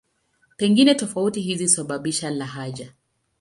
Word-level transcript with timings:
Pengine 0.57 0.95
tofauti 0.95 1.41
hizo 1.41 1.63
husababisha 1.63 2.29
lahaja. 2.31 2.93